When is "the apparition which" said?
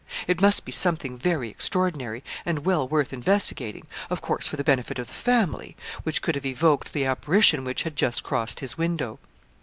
6.93-7.83